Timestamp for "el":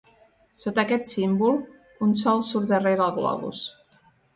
3.11-3.19